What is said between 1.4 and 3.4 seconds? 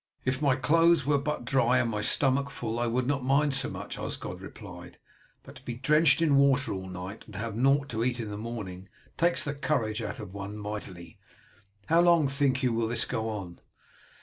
dry and my stomach full I would not